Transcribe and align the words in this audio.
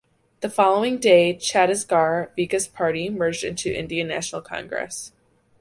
The 0.39 0.49
following 0.49 0.97
day 0.97 1.35
Chhattisgarh 1.35 2.29
Vikas 2.35 2.67
Party 2.73 3.07
merged 3.11 3.43
into 3.43 3.69
the 3.69 3.77
Indian 3.77 4.07
National 4.07 4.41
Congress. 4.41 5.11